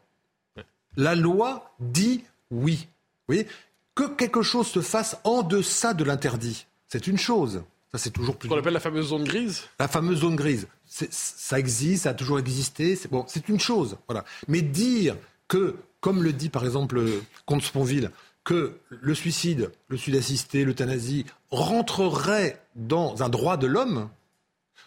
[0.96, 2.86] La loi dit oui.
[3.28, 3.46] Vous voyez
[3.94, 7.62] Que quelque chose se fasse en deçà de l'interdit, c'est une chose.
[7.92, 8.48] Ça, c'est toujours plus.
[8.48, 10.68] Qu'on appelle la fameuse zone grise La fameuse zone grise.
[10.86, 12.94] Ça existe, ça a toujours existé.
[12.96, 13.96] C'est bon, c'est une chose.
[14.08, 14.24] Voilà.
[14.48, 15.16] Mais dire
[15.48, 17.02] que, comme le dit par exemple
[17.44, 18.10] Comte Sponville,
[18.46, 24.08] que le suicide, le suicide assisté, l'euthanasie rentrerait dans un droit de l'homme,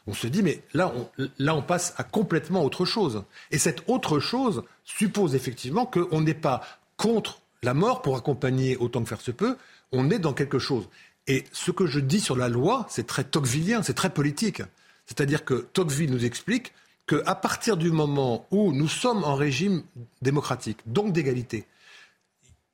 [0.08, 3.24] on se dit, mais là on, là, on passe à complètement autre chose.
[3.52, 6.62] Et cette autre chose suppose effectivement qu'on n'est pas
[6.96, 9.58] contre la mort pour accompagner autant que faire se peut,
[9.92, 10.88] on est dans quelque chose.
[11.28, 14.62] Et ce que je dis sur la loi, c'est très tocquevillien, c'est très politique.
[15.06, 16.72] C'est-à-dire que Tocqueville nous explique
[17.08, 19.84] qu'à partir du moment où nous sommes en régime
[20.22, 21.66] démocratique, donc d'égalité,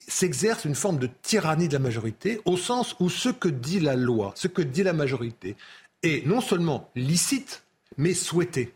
[0.08, 3.96] s'exerce une forme de tyrannie de la majorité, au sens où ce que dit la
[3.96, 5.56] loi, ce que dit la majorité,
[6.04, 7.64] est non seulement licite,
[7.98, 8.74] mais souhaité.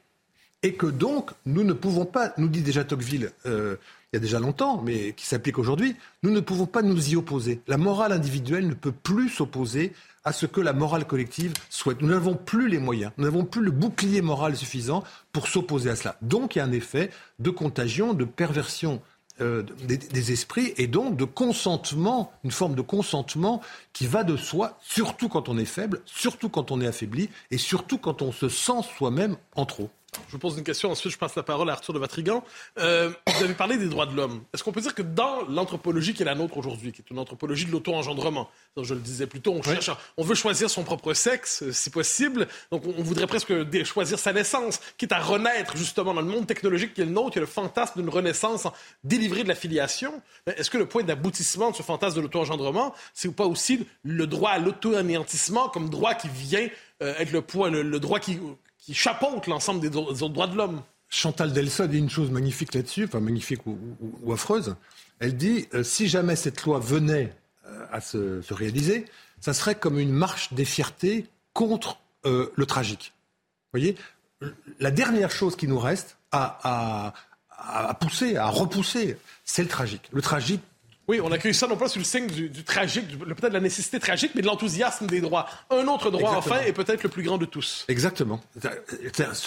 [0.61, 3.77] Et que donc, nous ne pouvons pas, nous dit déjà Tocqueville euh,
[4.11, 7.15] il y a déjà longtemps, mais qui s'applique aujourd'hui, nous ne pouvons pas nous y
[7.15, 7.61] opposer.
[7.67, 12.01] La morale individuelle ne peut plus s'opposer à ce que la morale collective souhaite.
[12.01, 15.95] Nous n'avons plus les moyens, nous n'avons plus le bouclier moral suffisant pour s'opposer à
[15.95, 16.17] cela.
[16.23, 18.99] Donc il y a un effet de contagion, de perversion
[19.41, 23.61] euh, des, esprits et donc de consentement, une forme de consentement
[23.93, 27.57] qui va de soi, surtout quand on est faible, surtout quand on est affaibli et
[27.57, 29.89] surtout quand on se sent soi-même en trop.
[30.27, 32.43] Je vous pose une question, ensuite je passe la parole à Arthur de Vatrigan.
[32.77, 34.43] Euh, vous avez parlé des droits de l'homme.
[34.53, 37.19] Est-ce qu'on peut dire que dans l'anthropologie qui est la nôtre aujourd'hui, qui est une
[37.19, 38.49] anthropologie de l'auto-engendrement,
[38.81, 41.89] je le disais plus tôt, on, cherche, on veut choisir son propre sexe, euh, si
[41.89, 43.53] possible, donc on, voudrait presque
[43.83, 47.31] choisir sa naissance, quitte à renaître justement dans le monde technologique qui est le nôtre,
[47.31, 48.67] qui est le fantasme d'une renaissance
[49.03, 50.21] délivrée de la filiation.
[50.45, 54.51] Est-ce que le point d'aboutissement de ce fantasme de l'auto-engendrement, c'est pas aussi le droit
[54.51, 56.67] à l'auto-anéantissement comme droit qui vient
[57.01, 58.39] euh, être le point, le droit qui
[58.89, 60.81] qui chapeaute l'ensemble des, autres droits de l'homme.
[61.09, 64.75] Chantal Delsa dit une chose magnifique là-dessus, enfin magnifique ou, affreuse.
[65.19, 67.31] Elle dit euh, si jamais cette loi venait
[67.67, 69.05] euh, à se, réaliser,
[69.41, 73.13] ça serait comme une marche des fiertés contre euh, le tragique.
[73.73, 73.95] voyez,
[74.79, 77.13] la dernière chose qui nous reste à,
[77.51, 80.09] à pousser, à repousser, c'est le tragique.
[80.11, 80.61] Le tragique,
[81.09, 83.99] oui, on accueille ça non pas sous le signe du, tragique, peut-être de la nécessité
[83.99, 85.47] tragique, mais de l'enthousiasme des droits.
[85.71, 87.83] Un autre droit, enfin, est peut-être le plus grand de tous.
[87.87, 88.39] Exactement.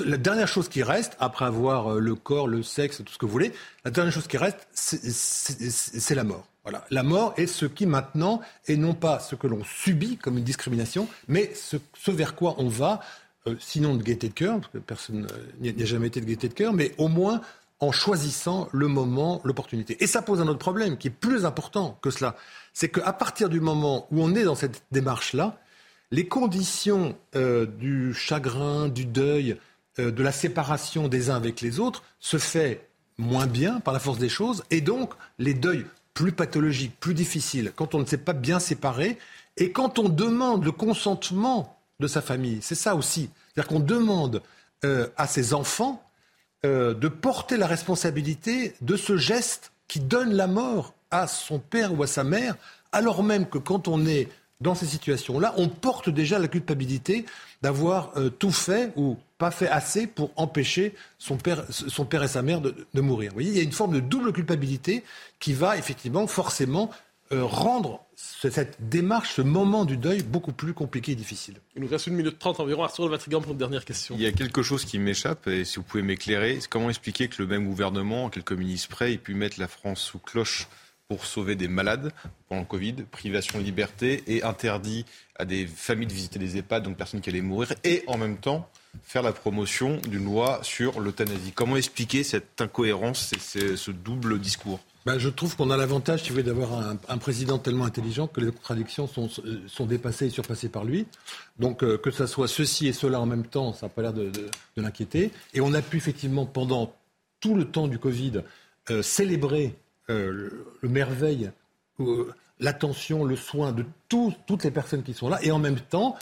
[0.04, 3.26] La dernière chose qui reste, après avoir euh, le corps, le sexe, tout ce que
[3.26, 3.52] vous voulez,
[3.84, 6.48] la dernière chose qui reste, c'est la mort.
[6.64, 6.84] Voilà.
[6.90, 10.44] La mort est ce qui maintenant est non pas ce que l'on subit comme une
[10.44, 11.76] discrimination, mais ce,
[12.10, 13.02] vers quoi on va,
[13.46, 15.28] euh, sinon de gaieté de cœur, parce que personne
[15.60, 17.40] n'y a jamais été de gaieté de cœur, mais au moins
[17.82, 20.02] en choisissant le moment, l'opportunité.
[20.02, 22.36] Et ça pose un autre problème qui est plus important que cela.
[22.72, 25.58] C'est qu'à partir du moment où on est dans cette démarche-là,
[26.12, 29.58] les conditions euh, du chagrin, du deuil,
[29.98, 32.86] euh, de la séparation des uns avec les autres se fait
[33.18, 34.62] moins bien par la force des choses.
[34.70, 39.18] Et donc, les deuils plus pathologiques, plus difficiles, quand on ne s'est pas bien séparé,
[39.56, 43.28] et quand on demande le consentement de sa famille, c'est ça aussi.
[43.54, 44.40] C'est-à-dire qu'on demande
[44.84, 46.00] euh, à ses enfants
[46.64, 51.98] euh, de porter la responsabilité de ce geste qui donne la mort à son père
[51.98, 52.56] ou à sa mère,
[52.92, 54.28] alors même que quand on est
[54.60, 57.26] dans ces situations-là, on porte déjà la culpabilité
[57.62, 62.60] d'avoir euh, tout fait ou pas fait assez pour empêcher son père, et sa mère
[62.60, 63.30] de, de mourir.
[63.30, 65.02] Vous voyez, il y a une forme de double culpabilité
[65.40, 66.90] qui va effectivement forcément
[67.40, 71.56] rendre cette démarche, ce moment du deuil beaucoup plus compliqué et difficile.
[71.76, 72.84] Il nous reste une minute trente environ.
[72.84, 74.14] Arthur Vatrigan pour une dernière question.
[74.16, 77.28] Il y a quelque chose qui m'échappe et si vous pouvez m'éclairer, c'est comment expliquer
[77.28, 80.68] que le même gouvernement, quelques ministres près, ait pu mettre la France sous cloche
[81.08, 82.12] pour sauver des malades
[82.48, 85.04] pendant le Covid, privation de liberté et interdit
[85.36, 88.38] à des familles de visiter des EHPAD, donc personnes qui allaient mourir, et en même
[88.38, 88.68] temps
[89.02, 91.52] faire la promotion d'une loi sur l'euthanasie.
[91.54, 94.80] Comment expliquer cette incohérence et ce double discours?
[95.04, 96.70] Ben, je trouve qu'on a l'avantage, voulez, d'avoir
[97.08, 101.06] un, président tellement intelligent que les contradictions sont, dépassées et surpassées par lui.
[101.58, 104.12] Donc, euh, que ça soit ceci et cela en même temps, ça n'a pas l'air
[104.12, 104.30] de,
[104.76, 105.32] l'inquiéter.
[105.54, 106.94] Et on a pu effectivement, pendant
[107.40, 108.42] tout le temps du Covid,
[108.90, 109.74] euh, célébrer
[110.08, 110.50] euh,
[110.80, 111.50] le, merveille,
[112.60, 115.38] l'attention, le soin de toutes les personnes qui sont là.
[115.42, 116.16] Et en même temps,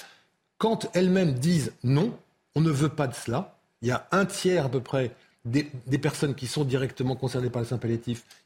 [0.56, 2.16] quand elles-mêmes disent non,
[2.54, 5.14] on ne veut pas de cela, il y a un tiers à peu près
[5.44, 7.80] des, personnes qui sont directement concernées par le saint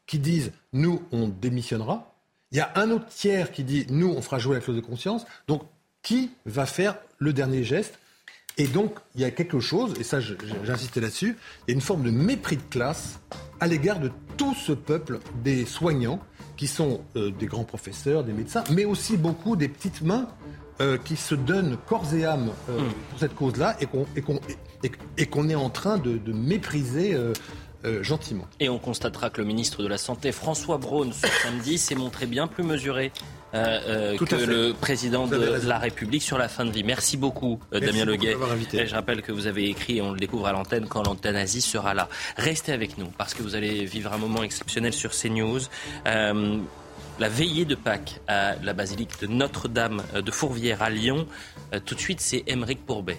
[0.07, 2.15] qui disent nous, on démissionnera.
[2.53, 4.81] Il y a un autre tiers qui dit nous, on fera jouer la clause de
[4.81, 5.27] conscience.
[5.49, 5.63] Donc,
[6.03, 7.99] qui va faire le dernier geste?
[8.57, 11.37] Et donc, il y a quelque chose, et ça, j'insistais là-dessus,
[11.67, 13.19] il y a une forme de mépris de classe
[13.59, 16.21] à l'égard de tout ce peuple des soignants
[16.57, 20.29] qui sont euh, des grands professeurs, des médecins, mais aussi beaucoup des petites mains
[20.81, 22.93] euh, qui se donnent corps et âme euh, hmm.
[23.11, 27.17] pour cette cause-là et qu'on est en train de, mépriser.
[27.85, 28.47] Euh, gentiment.
[28.61, 32.27] Et on constatera que le ministre de la Santé, François Braun, ce samedi, s'est montré
[32.27, 33.13] bien plus mesuré
[33.53, 36.83] que le président de la République sur la fin de vie.
[36.83, 38.37] Merci beaucoup, Damien Leguet.
[38.73, 41.61] Et je rappelle que vous avez écrit, et on le découvre à l'antenne, quand l'euthanasie
[41.61, 42.09] sera là.
[42.37, 45.61] Restez avec nous, parce que vous allez vivre un moment exceptionnel sur CNews
[47.19, 51.27] la veillée de Pâques à la basilique de Notre-Dame de Fourvière à Lyon.
[51.73, 53.19] Euh, tout de suite, c'est Émeric Pourbet.